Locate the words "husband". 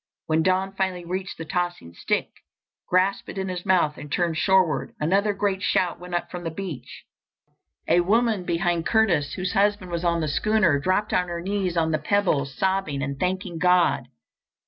9.53-9.91